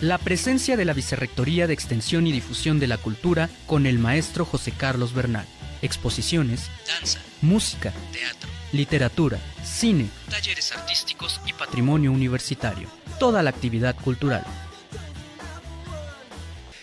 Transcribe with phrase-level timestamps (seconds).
[0.00, 4.46] La presencia de la Vicerrectoría de Extensión y Difusión de la Cultura con el maestro
[4.46, 5.44] José Carlos Bernal.
[5.82, 12.88] Exposiciones, danza, música, teatro, literatura, cine, talleres artísticos y patrimonio universitario.
[13.18, 14.46] Toda la actividad cultural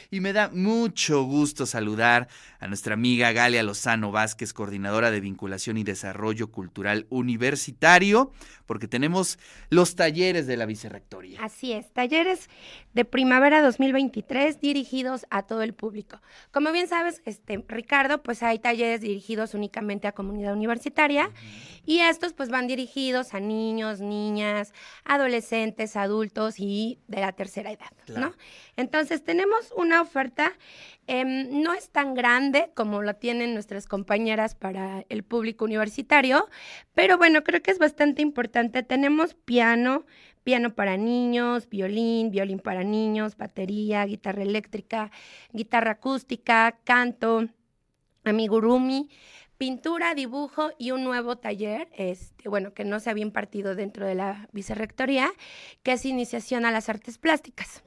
[0.09, 2.27] y me da mucho gusto saludar
[2.59, 8.31] a nuestra amiga Galia Lozano Vázquez, coordinadora de vinculación y desarrollo cultural universitario,
[8.65, 11.39] porque tenemos los talleres de la vicerrectoría.
[11.41, 12.49] Así es, talleres
[12.93, 16.21] de primavera 2023 dirigidos a todo el público.
[16.51, 21.31] Como bien sabes, este Ricardo, pues hay talleres dirigidos únicamente a comunidad universitaria
[21.85, 24.73] y estos pues van dirigidos a niños, niñas,
[25.05, 28.33] adolescentes, adultos y de la tercera edad, ¿no?
[28.75, 30.53] Entonces tenemos una oferta
[31.09, 36.49] Em, no es tan grande como la tienen nuestras compañeras para el público universitario,
[36.93, 38.83] pero bueno, creo que es bastante importante.
[38.83, 40.05] Tenemos piano,
[40.43, 45.11] piano para niños, violín, violín para niños, batería, guitarra eléctrica,
[45.53, 47.47] guitarra acústica, canto,
[48.25, 49.09] amigurumi
[49.57, 54.13] pintura, dibujo y un nuevo taller, este, bueno, que no se había impartido dentro de
[54.13, 55.31] la vicerrectoría,
[55.81, 57.81] que es iniciación a las artes plásticas.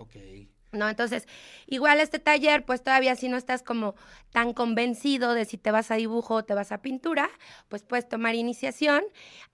[0.73, 0.89] ¿No?
[0.89, 1.27] Entonces,
[1.67, 3.95] igual este taller, pues todavía si no estás como
[4.33, 7.31] tan convencido de si te vas a dibujo o te vas a pintura,
[7.69, 9.03] pues puedes tomar iniciación,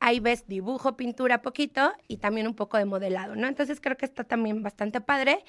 [0.00, 3.47] ahí ves dibujo, pintura poquito y también un poco de modelado, ¿no?
[3.47, 5.45] Entonces creo que está también bastante padre.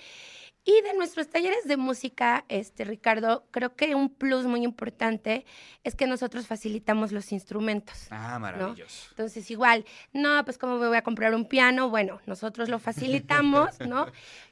[0.70, 5.46] Y de nuestros talleres de música, este Ricardo, creo que un plus muy importante
[5.86, 8.08] es que nosotros facilitamos los instrumentos.
[8.10, 9.08] Ah, maravilloso.
[9.12, 13.80] Entonces, igual, no, pues cómo me voy a comprar un piano, bueno, nosotros lo facilitamos,
[13.80, 14.08] ¿no?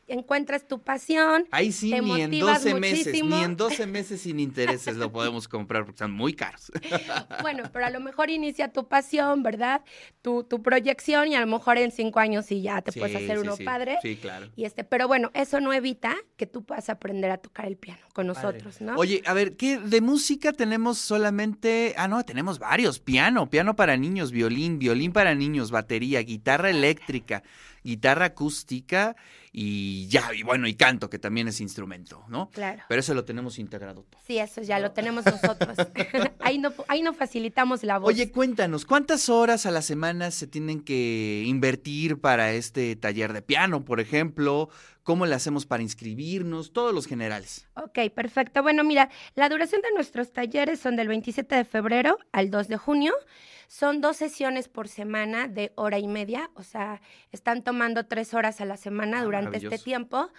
[0.07, 1.47] Encuentras tu pasión.
[1.51, 5.83] Ahí sí, ni en 12 meses, ni en 12 meses sin intereses lo podemos comprar
[5.83, 6.71] porque están muy caros.
[7.41, 9.81] bueno, pero a lo mejor inicia tu pasión, ¿verdad?
[10.21, 13.39] Tu, tu proyección y a lo mejor en cinco años sí ya te puedes hacer
[13.39, 13.97] uno padre.
[14.01, 14.49] Sí, claro.
[14.55, 18.01] Y este, pero bueno, eso no evita que tú puedas aprender a tocar el piano
[18.13, 18.95] con nosotros, ¿no?
[18.95, 21.93] Oye, a ver, ¿qué de música tenemos solamente?
[21.97, 22.99] Ah, no, tenemos varios.
[22.99, 27.44] Piano, piano para niños, violín, violín para niños, batería, guitarra eléctrica
[27.85, 29.16] guitarra acústica
[29.51, 32.50] y ya, y bueno, y canto, que también es instrumento, ¿no?
[32.50, 32.84] Claro.
[32.90, 34.19] Pero eso lo tenemos integrado todo.
[34.25, 35.78] Sí, eso ya lo tenemos nosotros.
[36.40, 38.09] ahí, no, ahí no facilitamos la voz.
[38.09, 43.41] Oye, cuéntanos, ¿cuántas horas a la semana se tienen que invertir para este taller de
[43.41, 44.69] piano, por ejemplo?
[45.05, 46.73] ¿Cómo le hacemos para inscribirnos?
[46.73, 47.69] Todos los generales.
[47.75, 48.63] Ok, perfecto.
[48.63, 52.77] Bueno, mira, la duración de nuestros talleres son del 27 de febrero al 2 de
[52.77, 53.13] junio.
[53.67, 57.01] Son dos sesiones por semana de hora y media, o sea,
[57.31, 60.29] están tomando tres horas a la semana ah, durante este tiempo.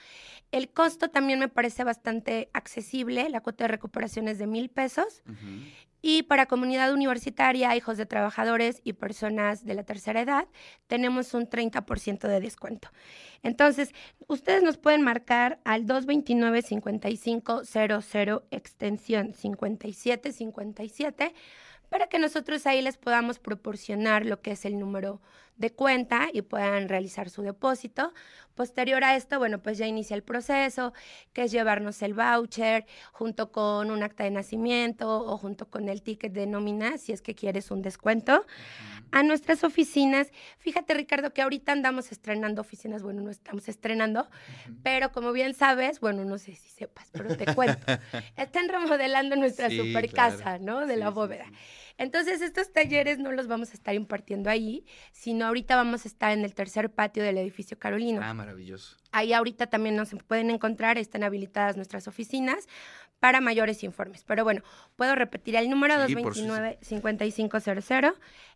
[0.50, 5.22] El costo también me parece bastante accesible, la cuota de recuperación es de mil pesos.
[6.03, 10.47] Y para comunidad universitaria, hijos de trabajadores y personas de la tercera edad,
[10.87, 12.91] tenemos un 30% de descuento.
[13.43, 13.93] Entonces,
[14.29, 21.35] ustedes nos pueden marcar al 229-5500 extensión 5757
[21.89, 25.21] para que nosotros ahí les podamos proporcionar lo que es el número
[25.56, 28.12] de cuenta y puedan realizar su depósito.
[28.55, 30.93] Posterior a esto, bueno, pues ya inicia el proceso,
[31.33, 36.03] que es llevarnos el voucher junto con un acta de nacimiento o junto con el
[36.03, 38.47] ticket de nómina, si es que quieres un descuento,
[39.13, 40.29] a nuestras oficinas.
[40.59, 44.29] Fíjate, Ricardo, que ahorita andamos estrenando oficinas, bueno, no estamos estrenando,
[44.83, 47.87] pero como bien sabes, bueno, no sé si sepas, pero te cuento,
[48.37, 50.87] están remodelando nuestra super casa, ¿no?
[50.87, 51.47] De la bóveda.
[51.99, 56.33] Entonces, estos talleres no los vamos a estar impartiendo ahí, sino ahorita vamos a estar
[56.33, 58.21] en el tercer patio del edificio Carolino.
[58.23, 58.97] Ah, maravilloso.
[59.13, 62.69] Ahí ahorita también nos pueden encontrar, están habilitadas nuestras oficinas
[63.21, 64.25] para mayores informes.
[64.25, 64.62] Pero bueno,
[64.97, 68.15] puedo repetir el número 229-5500,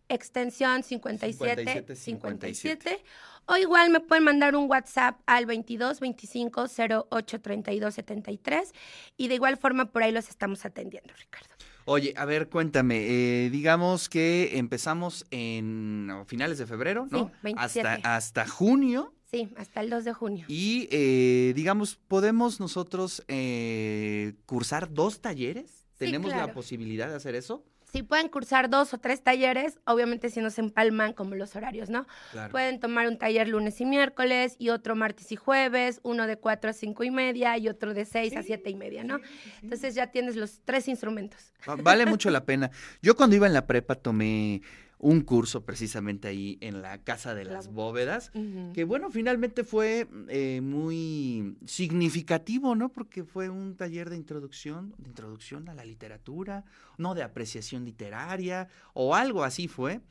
[0.09, 1.95] extensión 5757.
[1.95, 3.03] 57,
[3.45, 6.65] o igual me pueden mandar un WhatsApp al 22 25
[7.09, 8.73] 08 32 73
[9.17, 11.49] y de igual forma por ahí los estamos atendiendo, Ricardo.
[11.85, 17.31] Oye, a ver, cuéntame, eh, digamos que empezamos en finales de febrero, ¿no?
[17.43, 19.15] Sí, Hasta, hasta junio.
[19.31, 20.45] Sí, hasta el 2 de junio.
[20.49, 25.87] Y, eh, digamos, ¿podemos nosotros eh, cursar dos talleres?
[25.97, 27.63] ¿Tenemos la posibilidad de hacer eso?
[27.91, 31.89] si pueden cursar dos o tres talleres, obviamente si no se empalman como los horarios,
[31.89, 32.07] ¿no?
[32.49, 36.69] Pueden tomar un taller lunes y miércoles y otro martes y jueves, uno de cuatro
[36.69, 39.19] a cinco y media y otro de seis a siete y media, ¿no?
[39.61, 41.51] Entonces ya tienes los tres instrumentos.
[41.83, 42.71] Vale mucho la pena.
[43.01, 44.61] Yo cuando iba en la prepa tomé
[45.01, 48.31] un curso precisamente ahí en la Casa de las Bóvedas,
[48.73, 52.89] que bueno, finalmente fue eh, muy significativo, ¿no?
[52.89, 56.65] Porque fue un taller de introducción, de introducción a la literatura,
[56.97, 60.01] no de apreciación literaria, o algo así fue.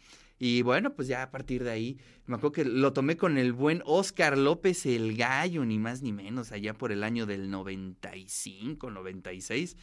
[0.42, 3.52] Y bueno, pues ya a partir de ahí, me acuerdo que lo tomé con el
[3.52, 8.90] buen Oscar López el Gallo, ni más ni menos, allá por el año del 95,
[8.90, 9.76] 96.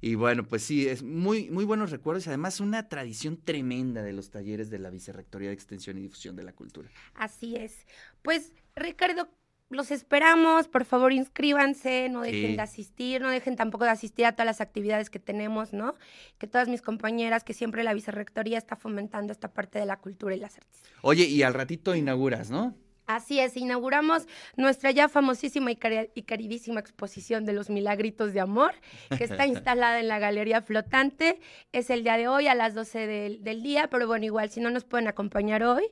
[0.00, 4.12] Y bueno, pues sí, es muy, muy buenos recuerdos y además una tradición tremenda de
[4.12, 6.88] los talleres de la Vicerrectoría de Extensión y Difusión de la Cultura.
[7.14, 7.84] Así es.
[8.22, 9.28] Pues, Ricardo,
[9.70, 14.32] los esperamos, por favor inscríbanse, no dejen de asistir, no dejen tampoco de asistir a
[14.32, 15.94] todas las actividades que tenemos, ¿no?
[16.38, 20.34] Que todas mis compañeras, que siempre la vicerrectoría está fomentando esta parte de la cultura
[20.34, 20.82] y las artes.
[21.02, 22.74] Oye, y al ratito inauguras, ¿no?
[23.06, 24.26] Así es, inauguramos
[24.56, 28.74] nuestra ya famosísima y, queridísima exposición de los milagritos de amor,
[29.18, 31.38] que está instalada en la Galería Flotante.
[31.72, 34.60] Es el día de hoy a las 12 del, del día, pero bueno, igual, si
[34.60, 35.84] no nos pueden acompañar hoy,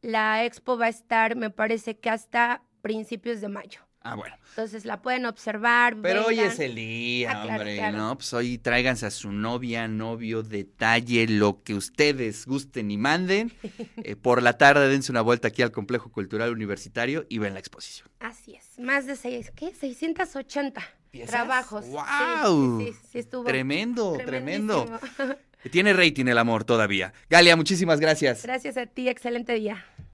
[0.00, 3.80] la expo va a estar, me parece que hasta principios de mayo.
[4.00, 4.36] Ah, bueno.
[4.50, 5.96] Entonces la pueden observar.
[6.00, 8.16] Pero hoy es el día, ah, hombre, ¿no?
[8.16, 13.52] Pues hoy tráiganse a su novia, novio, detalle, lo que ustedes gusten y manden.
[14.04, 17.60] Eh, por la tarde dense una vuelta aquí al Complejo Cultural Universitario y ven la
[17.60, 18.08] exposición.
[18.20, 19.74] Así es, más de seis, ¿qué?
[19.74, 20.80] 680
[21.26, 21.86] trabajos.
[21.88, 22.80] ¡Wow!
[22.80, 24.86] Sí, sí, estuvo tremendo, tremendo.
[25.70, 27.12] Tiene rating el amor todavía.
[27.28, 28.44] Galia, muchísimas gracias.
[28.44, 29.84] Gracias a ti, excelente día.